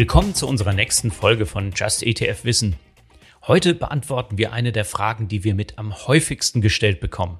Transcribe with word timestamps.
Willkommen 0.00 0.34
zu 0.34 0.48
unserer 0.48 0.72
nächsten 0.72 1.10
Folge 1.10 1.44
von 1.44 1.72
Just 1.76 2.02
ETF 2.02 2.44
Wissen. 2.44 2.76
Heute 3.46 3.74
beantworten 3.74 4.38
wir 4.38 4.50
eine 4.50 4.72
der 4.72 4.86
Fragen, 4.86 5.28
die 5.28 5.44
wir 5.44 5.54
mit 5.54 5.78
am 5.78 5.94
häufigsten 6.06 6.62
gestellt 6.62 7.00
bekommen. 7.00 7.38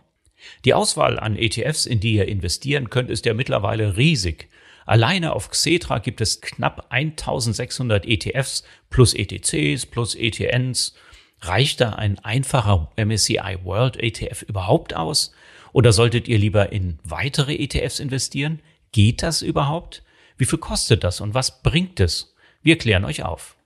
Die 0.66 0.74
Auswahl 0.74 1.18
an 1.18 1.36
ETFs, 1.36 1.86
in 1.86 2.00
die 2.00 2.16
ihr 2.16 2.28
investieren 2.28 2.90
könnt, 2.90 3.08
ist 3.08 3.24
ja 3.24 3.32
mittlerweile 3.32 3.96
riesig. 3.96 4.50
Alleine 4.84 5.32
auf 5.32 5.48
Xetra 5.48 6.00
gibt 6.00 6.20
es 6.20 6.42
knapp 6.42 6.88
1600 6.90 8.04
ETFs 8.04 8.62
plus 8.90 9.14
ETCs 9.14 9.86
plus 9.86 10.14
ETNs. 10.14 10.94
Reicht 11.40 11.80
da 11.80 11.94
ein 11.94 12.18
einfacher 12.18 12.92
MSCI 12.98 13.60
World 13.64 13.96
ETF 13.96 14.42
überhaupt 14.42 14.94
aus? 14.94 15.32
Oder 15.72 15.94
solltet 15.94 16.28
ihr 16.28 16.36
lieber 16.36 16.72
in 16.72 16.98
weitere 17.04 17.54
ETFs 17.54 18.00
investieren? 18.00 18.60
Geht 18.92 19.22
das 19.22 19.40
überhaupt? 19.40 20.02
Wie 20.36 20.44
viel 20.44 20.58
kostet 20.58 21.04
das 21.04 21.22
und 21.22 21.32
was 21.32 21.62
bringt 21.62 22.00
es? 22.00 22.29
Wir 22.62 22.78
klären 22.78 23.04
euch 23.04 23.22
auf. 23.22 23.56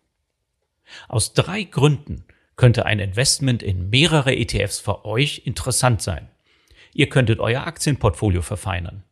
Aus 1.08 1.32
drei 1.32 1.64
Gründen 1.64 2.24
könnte 2.56 2.86
ein 2.86 3.00
Investment 3.00 3.62
in 3.62 3.90
mehrere 3.90 4.34
ETFs 4.36 4.78
für 4.78 5.04
euch 5.04 5.42
interessant 5.44 6.02
sein. 6.02 6.28
Ihr 6.92 7.08
könntet 7.08 7.40
euer 7.40 7.66
Aktienportfolio 7.66 8.42
verfeinern. 8.42 9.02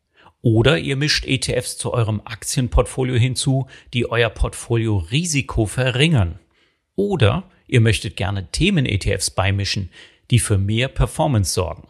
Oder 0.41 0.77
ihr 0.77 0.95
mischt 0.95 1.25
ETFs 1.25 1.77
zu 1.77 1.93
eurem 1.93 2.21
Aktienportfolio 2.25 3.15
hinzu, 3.15 3.67
die 3.93 4.09
euer 4.09 4.29
Portfolio-Risiko 4.29 5.65
verringern. 5.65 6.39
Oder 6.95 7.49
ihr 7.67 7.81
möchtet 7.81 8.15
gerne 8.15 8.51
Themen-ETFs 8.51 9.31
beimischen, 9.31 9.89
die 10.31 10.39
für 10.39 10.57
mehr 10.57 10.87
Performance 10.87 11.53
sorgen. 11.53 11.87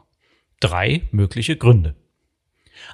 Drei 0.59 1.03
mögliche 1.11 1.57
Gründe. 1.57 1.95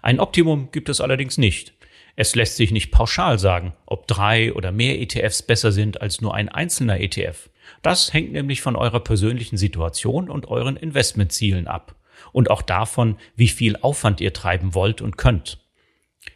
Ein 0.02 0.20
Optimum 0.20 0.72
gibt 0.72 0.90
es 0.90 1.02
allerdings 1.02 1.38
nicht. 1.38 1.74
Es 2.22 2.36
lässt 2.36 2.58
sich 2.58 2.72
nicht 2.72 2.92
pauschal 2.92 3.40
sagen, 3.40 3.72
ob 3.86 4.06
drei 4.06 4.52
oder 4.52 4.74
mehr 4.74 5.00
ETFs 5.00 5.42
besser 5.42 5.72
sind 5.72 6.02
als 6.02 6.20
nur 6.20 6.36
ein 6.36 6.50
einzelner 6.50 7.00
ETF. 7.00 7.50
Das 7.82 8.12
hängt 8.12 8.34
nämlich 8.34 8.62
von 8.62 8.76
eurer 8.76 9.00
persönlichen 9.00 9.56
Situation 9.56 10.30
und 10.30 10.50
euren 10.50 10.76
Investmentzielen 10.76 11.66
ab 11.68 11.96
und 12.34 12.52
auch 12.52 12.62
davon, 12.62 13.16
wie 13.38 13.48
viel 13.48 13.78
Aufwand 13.78 14.20
ihr 14.20 14.34
treiben 14.34 14.74
wollt 14.74 15.02
und 15.02 15.16
könnt. 15.16 15.60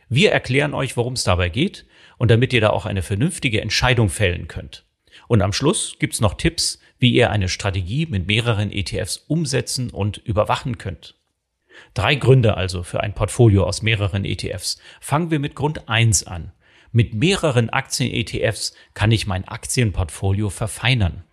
Wir 0.08 0.32
erklären 0.32 0.74
euch, 0.74 0.96
worum 0.96 1.16
es 1.16 1.26
dabei 1.26 1.50
geht 1.50 1.86
und 2.18 2.32
damit 2.32 2.54
ihr 2.54 2.62
da 2.62 2.70
auch 2.70 2.86
eine 2.86 3.02
vernünftige 3.02 3.60
Entscheidung 3.60 4.08
fällen 4.08 4.48
könnt. 4.48 4.86
Und 5.28 5.42
am 5.42 5.52
Schluss 5.52 5.98
gibt's 6.00 6.22
noch 6.22 6.36
Tipps, 6.36 6.80
wie 6.98 7.12
ihr 7.12 7.30
eine 7.30 7.50
Strategie 7.50 8.06
mit 8.06 8.26
mehreren 8.26 8.72
ETFs 8.72 9.18
umsetzen 9.18 9.90
und 9.90 10.16
überwachen 10.20 10.78
könnt. 10.78 11.16
Drei 11.94 12.16
Gründe 12.16 12.58
also 12.58 12.84
für 12.84 13.02
ein 13.02 13.14
Portfolio 13.14 13.66
aus 13.66 13.82
mehreren 13.82 14.26
ETFs. 14.26 14.80
Fangen 15.00 15.32
wir 15.32 15.40
mit 15.40 15.56
Grund 15.56 15.90
eins 15.90 16.26
an. 16.26 16.52
Mit 16.92 17.14
mehreren 17.14 17.70
Aktien-ETFs 17.70 18.76
kann 18.94 19.12
ich 19.12 19.26
mein 19.26 19.48
Aktienportfolio 19.48 20.50
verfeinern. 20.50 21.24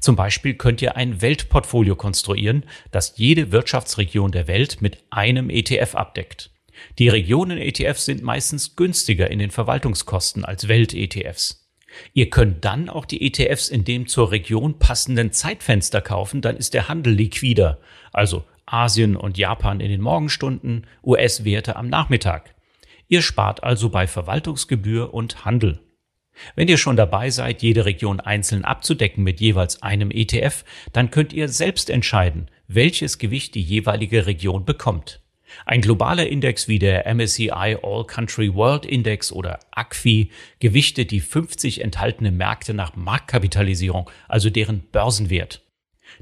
Zum 0.00 0.14
Beispiel 0.14 0.54
könnt 0.54 0.80
ihr 0.80 0.96
ein 0.96 1.20
Weltportfolio 1.22 1.96
konstruieren, 1.96 2.64
das 2.92 3.14
jede 3.16 3.50
Wirtschaftsregion 3.50 4.30
der 4.30 4.46
Welt 4.46 4.80
mit 4.80 4.98
einem 5.10 5.50
ETF 5.50 5.96
abdeckt. 5.96 6.50
Die 6.98 7.08
Regionen-ETFs 7.08 8.04
sind 8.04 8.22
meistens 8.22 8.76
günstiger 8.76 9.30
in 9.30 9.38
den 9.38 9.50
Verwaltungskosten 9.50 10.44
als 10.44 10.68
Welt-ETFs. 10.68 11.68
Ihr 12.14 12.30
könnt 12.30 12.64
dann 12.64 12.88
auch 12.88 13.04
die 13.04 13.26
ETFs 13.26 13.68
in 13.68 13.84
dem 13.84 14.06
zur 14.06 14.30
Region 14.30 14.78
passenden 14.78 15.32
Zeitfenster 15.32 16.00
kaufen, 16.00 16.40
dann 16.40 16.56
ist 16.56 16.74
der 16.74 16.88
Handel 16.88 17.12
liquider. 17.12 17.80
Also 18.12 18.44
Asien 18.66 19.16
und 19.16 19.38
Japan 19.38 19.80
in 19.80 19.90
den 19.90 20.00
Morgenstunden, 20.00 20.86
US-Werte 21.04 21.76
am 21.76 21.88
Nachmittag. 21.88 22.54
Ihr 23.08 23.22
spart 23.22 23.62
also 23.62 23.90
bei 23.90 24.06
Verwaltungsgebühr 24.06 25.12
und 25.12 25.44
Handel. 25.44 25.80
Wenn 26.54 26.68
ihr 26.68 26.78
schon 26.78 26.96
dabei 26.96 27.30
seid, 27.30 27.62
jede 27.62 27.84
Region 27.84 28.20
einzeln 28.20 28.64
abzudecken 28.64 29.22
mit 29.22 29.40
jeweils 29.40 29.82
einem 29.82 30.10
ETF, 30.10 30.64
dann 30.92 31.10
könnt 31.10 31.32
ihr 31.32 31.48
selbst 31.48 31.90
entscheiden, 31.90 32.50
welches 32.68 33.18
Gewicht 33.18 33.54
die 33.54 33.62
jeweilige 33.62 34.26
Region 34.26 34.64
bekommt. 34.64 35.20
Ein 35.66 35.82
globaler 35.82 36.26
Index 36.26 36.66
wie 36.68 36.78
der 36.78 37.06
MSCI 37.14 37.76
All 37.82 38.06
Country 38.06 38.54
World 38.54 38.86
Index 38.86 39.32
oder 39.32 39.60
ACFI 39.70 40.30
gewichtet 40.60 41.10
die 41.10 41.20
50 41.20 41.82
enthaltenen 41.82 42.36
Märkte 42.36 42.72
nach 42.72 42.96
Marktkapitalisierung, 42.96 44.10
also 44.28 44.48
deren 44.48 44.80
Börsenwert. 44.90 45.62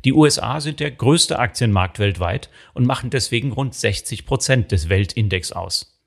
Die 0.04 0.12
USA 0.12 0.60
sind 0.60 0.80
der 0.80 0.90
größte 0.90 1.38
Aktienmarkt 1.38 1.98
weltweit 1.98 2.50
und 2.74 2.86
machen 2.86 3.10
deswegen 3.10 3.52
rund 3.52 3.74
60 3.74 4.26
Prozent 4.26 4.72
des 4.72 4.88
Weltindex 4.88 5.52
aus. 5.52 6.00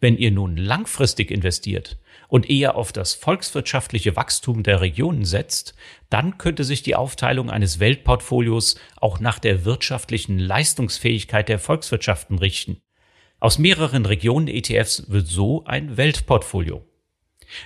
Wenn 0.00 0.16
ihr 0.16 0.30
nun 0.30 0.56
langfristig 0.56 1.30
investiert 1.30 1.98
und 2.28 2.50
eher 2.50 2.76
auf 2.76 2.92
das 2.92 3.14
volkswirtschaftliche 3.14 4.16
Wachstum 4.16 4.62
der 4.62 4.80
Regionen 4.80 5.24
setzt, 5.24 5.74
dann 6.10 6.38
könnte 6.38 6.64
sich 6.64 6.82
die 6.82 6.96
Aufteilung 6.96 7.50
eines 7.50 7.78
Weltportfolios 7.78 8.76
auch 8.96 9.20
nach 9.20 9.38
der 9.38 9.64
wirtschaftlichen 9.64 10.38
Leistungsfähigkeit 10.38 11.48
der 11.48 11.58
Volkswirtschaften 11.58 12.38
richten. 12.38 12.80
Aus 13.38 13.58
mehreren 13.58 14.06
Regionen 14.06 14.48
ETFs 14.48 15.10
wird 15.10 15.26
so 15.26 15.64
ein 15.64 15.96
Weltportfolio. 15.96 16.84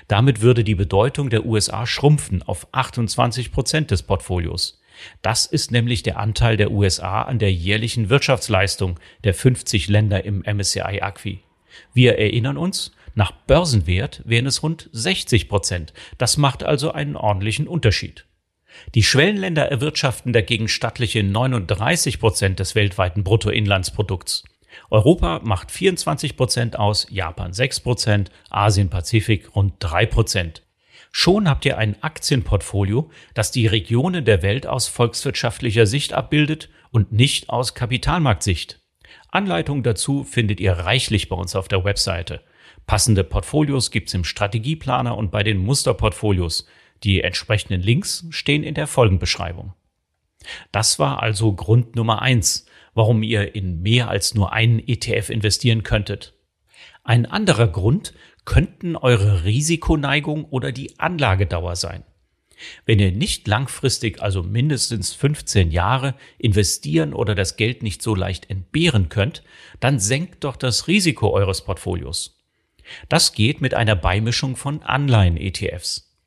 Damit 0.08 0.40
würde 0.40 0.64
die 0.64 0.74
Bedeutung 0.74 1.30
der 1.30 1.46
USA 1.46 1.86
schrumpfen 1.86 2.42
auf 2.42 2.66
28 2.72 3.52
Prozent 3.52 3.90
des 3.90 4.02
Portfolios. 4.02 4.79
Das 5.22 5.46
ist 5.46 5.70
nämlich 5.70 6.02
der 6.02 6.18
Anteil 6.18 6.56
der 6.56 6.70
USA 6.70 7.22
an 7.22 7.38
der 7.38 7.52
jährlichen 7.52 8.10
Wirtschaftsleistung 8.10 8.98
der 9.24 9.34
50 9.34 9.88
Länder 9.88 10.24
im 10.24 10.42
MSCI 10.42 11.00
Acqui. 11.00 11.40
Wir 11.94 12.18
erinnern 12.18 12.56
uns, 12.56 12.92
nach 13.14 13.32
Börsenwert 13.32 14.22
wären 14.24 14.46
es 14.46 14.62
rund 14.62 14.88
60 14.92 15.48
Prozent. 15.48 15.92
Das 16.18 16.36
macht 16.36 16.62
also 16.62 16.92
einen 16.92 17.16
ordentlichen 17.16 17.66
Unterschied. 17.66 18.26
Die 18.94 19.02
Schwellenländer 19.02 19.66
erwirtschaften 19.66 20.32
dagegen 20.32 20.68
stattliche 20.68 21.22
39 21.22 22.20
Prozent 22.20 22.60
des 22.60 22.74
weltweiten 22.74 23.24
Bruttoinlandsprodukts. 23.24 24.44
Europa 24.90 25.40
macht 25.42 25.70
24 25.70 26.36
Prozent 26.36 26.78
aus, 26.78 27.06
Japan 27.10 27.52
6 27.52 27.80
Prozent, 27.80 28.30
Asien-Pazifik 28.50 29.54
rund 29.56 29.74
3 29.80 30.06
Prozent. 30.06 30.62
Schon 31.10 31.48
habt 31.48 31.64
ihr 31.64 31.76
ein 31.76 32.00
Aktienportfolio, 32.02 33.10
das 33.34 33.50
die 33.50 33.66
Regionen 33.66 34.24
der 34.24 34.42
Welt 34.42 34.66
aus 34.66 34.88
volkswirtschaftlicher 34.88 35.86
Sicht 35.86 36.12
abbildet 36.12 36.68
und 36.90 37.12
nicht 37.12 37.50
aus 37.50 37.74
Kapitalmarktsicht. 37.74 38.80
Anleitungen 39.28 39.82
dazu 39.82 40.24
findet 40.24 40.60
ihr 40.60 40.72
reichlich 40.72 41.28
bei 41.28 41.36
uns 41.36 41.56
auf 41.56 41.68
der 41.68 41.84
Webseite. 41.84 42.42
Passende 42.86 43.24
Portfolios 43.24 43.90
gibt's 43.90 44.14
im 44.14 44.24
Strategieplaner 44.24 45.16
und 45.16 45.30
bei 45.30 45.42
den 45.42 45.58
Musterportfolios. 45.58 46.66
Die 47.02 47.22
entsprechenden 47.22 47.80
Links 47.80 48.26
stehen 48.30 48.62
in 48.62 48.74
der 48.74 48.86
Folgenbeschreibung. 48.86 49.74
Das 50.72 50.98
war 50.98 51.22
also 51.22 51.52
Grund 51.52 51.96
Nummer 51.96 52.22
eins, 52.22 52.66
warum 52.94 53.22
ihr 53.22 53.54
in 53.54 53.80
mehr 53.82 54.08
als 54.08 54.34
nur 54.34 54.52
einen 54.52 54.78
ETF 54.80 55.30
investieren 55.30 55.82
könntet. 55.82 56.34
Ein 57.04 57.26
anderer 57.26 57.68
Grund 57.68 58.12
könnten 58.50 58.96
eure 58.96 59.44
Risikoneigung 59.44 60.44
oder 60.46 60.72
die 60.72 60.98
Anlagedauer 60.98 61.76
sein. 61.76 62.02
Wenn 62.84 62.98
ihr 62.98 63.12
nicht 63.12 63.46
langfristig, 63.46 64.20
also 64.20 64.42
mindestens 64.42 65.14
15 65.14 65.70
Jahre, 65.70 66.16
investieren 66.36 67.14
oder 67.14 67.36
das 67.36 67.54
Geld 67.54 67.84
nicht 67.84 68.02
so 68.02 68.16
leicht 68.16 68.50
entbehren 68.50 69.08
könnt, 69.08 69.44
dann 69.78 70.00
senkt 70.00 70.42
doch 70.42 70.56
das 70.56 70.88
Risiko 70.88 71.30
eures 71.30 71.64
Portfolios. 71.64 72.40
Das 73.08 73.34
geht 73.34 73.60
mit 73.60 73.74
einer 73.74 73.94
Beimischung 73.94 74.56
von 74.56 74.82
Anleihen-ETFs. 74.82 76.18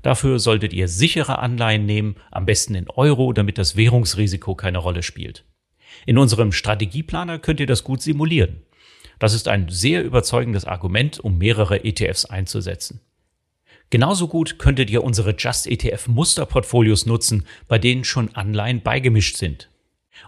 Dafür 0.00 0.38
solltet 0.38 0.72
ihr 0.72 0.88
sichere 0.88 1.40
Anleihen 1.40 1.84
nehmen, 1.84 2.16
am 2.30 2.46
besten 2.46 2.74
in 2.74 2.88
Euro, 2.88 3.34
damit 3.34 3.58
das 3.58 3.76
Währungsrisiko 3.76 4.54
keine 4.54 4.78
Rolle 4.78 5.02
spielt. 5.02 5.44
In 6.06 6.16
unserem 6.16 6.52
Strategieplaner 6.52 7.38
könnt 7.38 7.60
ihr 7.60 7.66
das 7.66 7.84
gut 7.84 8.00
simulieren. 8.00 8.62
Das 9.18 9.32
ist 9.32 9.48
ein 9.48 9.68
sehr 9.68 10.04
überzeugendes 10.04 10.64
Argument, 10.64 11.20
um 11.20 11.38
mehrere 11.38 11.84
ETFs 11.84 12.24
einzusetzen. 12.24 13.00
Genauso 13.90 14.26
gut 14.26 14.58
könntet 14.58 14.90
ihr 14.90 15.04
unsere 15.04 15.34
Just 15.36 15.66
ETF 15.66 16.08
Musterportfolios 16.08 17.06
nutzen, 17.06 17.46
bei 17.68 17.78
denen 17.78 18.04
schon 18.04 18.34
Anleihen 18.34 18.82
beigemischt 18.82 19.36
sind. 19.36 19.70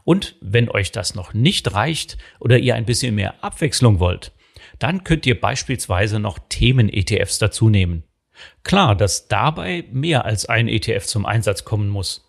Und 0.04 0.36
wenn 0.40 0.70
euch 0.70 0.92
das 0.92 1.14
noch 1.14 1.34
nicht 1.34 1.72
reicht 1.74 2.18
oder 2.38 2.58
ihr 2.58 2.76
ein 2.76 2.84
bisschen 2.84 3.14
mehr 3.14 3.42
Abwechslung 3.42 3.98
wollt, 3.98 4.32
dann 4.78 5.02
könnt 5.02 5.26
ihr 5.26 5.40
beispielsweise 5.40 6.20
noch 6.20 6.38
Themen-ETFs 6.48 7.38
dazu 7.38 7.68
nehmen. 7.68 8.04
Klar, 8.62 8.94
dass 8.94 9.26
dabei 9.26 9.84
mehr 9.90 10.24
als 10.24 10.46
ein 10.46 10.68
ETF 10.68 11.06
zum 11.06 11.26
Einsatz 11.26 11.64
kommen 11.64 11.88
muss. 11.88 12.24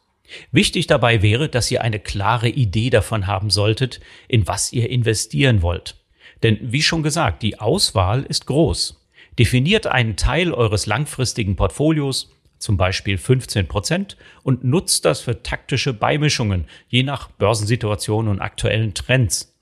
Wichtig 0.52 0.88
dabei 0.88 1.22
wäre, 1.22 1.50
dass 1.50 1.70
ihr 1.70 1.82
eine 1.82 2.00
klare 2.00 2.50
Idee 2.50 2.90
davon 2.90 3.28
haben 3.28 3.50
solltet, 3.50 4.00
in 4.28 4.48
was 4.48 4.74
ihr 4.74 4.90
investieren 4.90 5.62
wollt. 5.62 5.96
Denn 6.44 6.58
wie 6.62 6.82
schon 6.82 7.04
gesagt, 7.04 7.44
die 7.44 7.60
Auswahl 7.60 8.24
ist 8.24 8.46
groß. 8.46 9.00
Definiert 9.38 9.88
einen 9.88 10.16
Teil 10.16 10.54
eures 10.54 10.86
langfristigen 10.86 11.56
Portfolios, 11.56 12.32
zum 12.58 12.78
Beispiel 12.78 13.18
15 13.18 13.68
Prozent, 13.68 14.18
und 14.44 14.64
nutzt 14.64 15.06
das 15.06 15.22
für 15.22 15.44
taktische 15.44 15.94
Beimischungen, 15.94 16.66
je 16.88 17.04
nach 17.04 17.30
Börsensituation 17.32 18.28
und 18.28 18.42
aktuellen 18.42 18.94
Trends. 18.94 19.58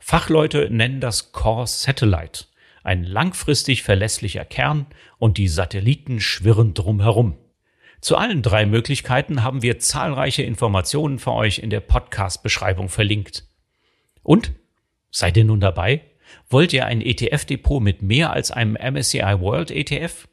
Fachleute 0.00 0.68
nennen 0.70 1.00
das 1.00 1.32
Core 1.32 1.66
Satellite, 1.66 2.44
ein 2.82 3.04
langfristig 3.04 3.82
verlässlicher 3.82 4.44
Kern 4.44 4.86
und 5.18 5.38
die 5.38 5.48
Satelliten 5.48 6.20
schwirren 6.20 6.74
drumherum. 6.74 7.36
Zu 8.00 8.16
allen 8.16 8.42
drei 8.42 8.66
Möglichkeiten 8.66 9.42
haben 9.42 9.62
wir 9.62 9.78
zahlreiche 9.78 10.42
Informationen 10.42 11.18
für 11.18 11.32
euch 11.32 11.58
in 11.58 11.70
der 11.70 11.80
Podcast-Beschreibung 11.80 12.88
verlinkt. 12.88 13.44
Und? 14.22 14.52
Seid 15.18 15.38
ihr 15.38 15.46
nun 15.46 15.60
dabei? 15.60 16.02
Wollt 16.50 16.74
ihr 16.74 16.84
ein 16.84 17.00
ETF-Depot 17.00 17.82
mit 17.82 18.02
mehr 18.02 18.34
als 18.34 18.50
einem 18.50 18.74
MSCI 18.74 19.40
World 19.40 19.70
ETF? 19.70 20.28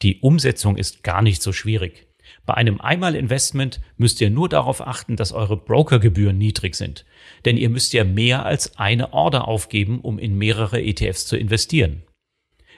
Die 0.00 0.20
Umsetzung 0.20 0.76
ist 0.76 1.02
gar 1.02 1.22
nicht 1.22 1.42
so 1.42 1.52
schwierig. 1.52 2.06
Bei 2.46 2.54
einem 2.54 2.80
Einmal-Investment 2.80 3.80
müsst 3.96 4.20
ihr 4.20 4.30
nur 4.30 4.48
darauf 4.48 4.80
achten, 4.80 5.16
dass 5.16 5.32
eure 5.32 5.56
Brokergebühren 5.56 6.38
niedrig 6.38 6.76
sind. 6.76 7.04
Denn 7.44 7.56
ihr 7.56 7.68
müsst 7.68 7.94
ja 7.94 8.04
mehr 8.04 8.46
als 8.46 8.78
eine 8.78 9.12
Order 9.12 9.48
aufgeben, 9.48 9.98
um 10.00 10.20
in 10.20 10.38
mehrere 10.38 10.80
ETFs 10.80 11.26
zu 11.26 11.36
investieren. 11.36 12.04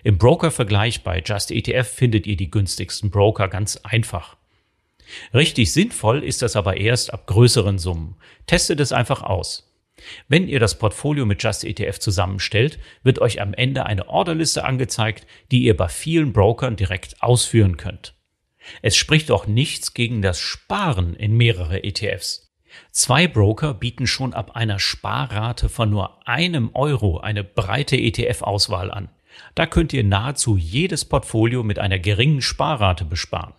Im 0.03 0.17
Broker-Vergleich 0.17 1.03
bei 1.03 1.23
Just 1.23 1.51
ETF 1.51 1.87
findet 1.87 2.27
ihr 2.27 2.39
die 2.39 2.51
günstigsten 2.51 3.11
Broker 3.11 3.49
ganz 3.49 3.77
einfach. 3.83 4.39
Richtig 5.35 5.75
sinnvoll 5.75 6.25
ist 6.25 6.41
das 6.41 6.57
aber 6.57 6.79
erst 6.79 7.13
ab 7.13 7.27
größeren 7.27 7.77
Summen. 7.77 8.17
Testet 8.47 8.81
es 8.81 8.93
einfach 8.93 9.23
aus. 9.23 9.64
Wenn 10.29 10.49
ihr 10.49 10.61
das 10.61 10.79
Portfolio 10.79 11.27
mit 11.27 11.43
Just 11.43 11.65
ETF 11.65 11.99
zusammenstellt, 11.99 12.79
wird 13.03 13.19
euch 13.19 13.41
am 13.41 13.55
Ende 13.55 13.87
eine 13.87 14.09
Orderliste 14.09 14.65
angezeigt, 14.65 15.27
die 15.51 15.65
ihr 15.65 15.77
bei 15.77 15.89
vielen 15.89 16.33
Brokern 16.33 16.77
direkt 16.77 17.23
ausführen 17.23 17.77
könnt. 17.77 18.15
Es 18.83 18.97
spricht 18.97 19.31
auch 19.31 19.47
nichts 19.47 19.95
gegen 19.95 20.23
das 20.23 20.41
Sparen 20.41 21.15
in 21.15 21.37
mehrere 21.37 21.85
ETFs. 21.85 22.53
Zwei 22.91 23.29
Broker 23.29 23.75
bieten 23.75 24.07
schon 24.07 24.35
ab 24.35 24.57
einer 24.57 24.79
Sparrate 24.79 25.69
von 25.69 25.91
nur 25.91 26.27
einem 26.27 26.71
Euro 26.75 27.19
eine 27.19 27.45
breite 27.45 27.97
ETF-Auswahl 27.97 28.91
an. 28.91 29.09
Da 29.55 29.67
könnt 29.67 29.93
ihr 29.93 30.05
nahezu 30.05 30.57
jedes 30.57 31.05
Portfolio 31.05 31.63
mit 31.63 31.79
einer 31.79 31.99
geringen 31.99 32.43
Sparrate 32.43 33.05
besparen. 33.05 33.55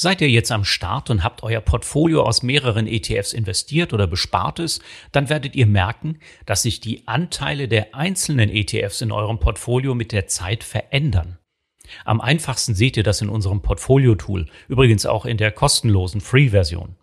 Seid 0.00 0.20
ihr 0.20 0.30
jetzt 0.30 0.52
am 0.52 0.62
Start 0.62 1.10
und 1.10 1.24
habt 1.24 1.42
euer 1.42 1.60
Portfolio 1.60 2.22
aus 2.22 2.44
mehreren 2.44 2.86
ETFs 2.86 3.32
investiert 3.32 3.92
oder 3.92 4.06
bespart 4.06 4.60
es, 4.60 4.78
dann 5.10 5.28
werdet 5.28 5.56
ihr 5.56 5.66
merken, 5.66 6.20
dass 6.46 6.62
sich 6.62 6.78
die 6.78 7.08
Anteile 7.08 7.66
der 7.66 7.96
einzelnen 7.96 8.48
ETFs 8.48 9.00
in 9.00 9.10
eurem 9.10 9.40
Portfolio 9.40 9.96
mit 9.96 10.12
der 10.12 10.28
Zeit 10.28 10.62
verändern. 10.62 11.38
Am 12.04 12.20
einfachsten 12.20 12.76
seht 12.76 12.96
ihr 12.96 13.02
das 13.02 13.22
in 13.22 13.28
unserem 13.28 13.60
Portfolio-Tool, 13.60 14.46
übrigens 14.68 15.04
auch 15.04 15.26
in 15.26 15.36
der 15.36 15.50
kostenlosen 15.50 16.20
Free-Version. 16.20 16.94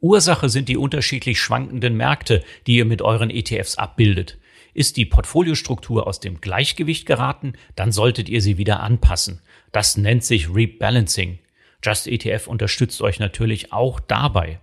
Ursache 0.00 0.50
sind 0.50 0.68
die 0.68 0.76
unterschiedlich 0.76 1.40
schwankenden 1.40 1.96
Märkte, 1.96 2.44
die 2.66 2.76
ihr 2.76 2.84
mit 2.84 3.00
euren 3.00 3.30
ETFs 3.30 3.76
abbildet. 3.76 4.36
Ist 4.74 4.98
die 4.98 5.06
Portfoliostruktur 5.06 6.06
aus 6.06 6.20
dem 6.20 6.42
Gleichgewicht 6.42 7.06
geraten, 7.06 7.54
dann 7.74 7.90
solltet 7.90 8.28
ihr 8.28 8.42
sie 8.42 8.58
wieder 8.58 8.80
anpassen. 8.80 9.40
Das 9.72 9.96
nennt 9.96 10.24
sich 10.24 10.54
Rebalancing. 10.54 11.38
Just 11.82 12.06
ETF 12.08 12.48
unterstützt 12.48 13.00
euch 13.02 13.20
natürlich 13.20 13.72
auch 13.72 14.00
dabei. 14.00 14.60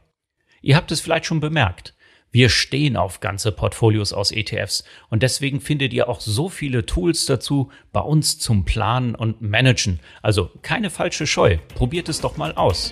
Ihr 0.62 0.75
habt 0.75 0.91
es 0.91 1.00
vielleicht 1.01 1.25
schon 1.25 1.39
bemerkt. 1.39 1.94
Wir 2.31 2.50
stehen 2.50 2.97
auf 2.97 3.21
ganze 3.21 3.53
Portfolios 3.53 4.12
aus 4.12 4.31
ETFs 4.31 4.83
und 5.09 5.23
deswegen 5.23 5.62
findet 5.62 5.94
ihr 5.94 6.09
auch 6.09 6.19
so 6.19 6.50
viele 6.50 6.85
Tools 6.85 7.25
dazu 7.25 7.71
bei 7.94 8.01
uns 8.01 8.39
zum 8.39 8.65
Planen 8.65 9.15
und 9.15 9.41
Managen. 9.41 10.01
Also 10.21 10.51
keine 10.62 10.89
falsche 10.89 11.27
Scheu. 11.27 11.57
Probiert 11.75 12.09
es 12.09 12.19
doch 12.19 12.35
mal 12.35 12.53
aus. 12.53 12.91